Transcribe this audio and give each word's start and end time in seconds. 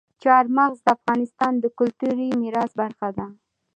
چار 0.23 0.43
مغز 0.57 0.79
د 0.83 0.87
افغانستان 0.97 1.53
د 1.59 1.65
کلتوري 1.79 2.27
میراث 2.41 2.71
برخه 2.81 3.09
ده. 3.17 3.27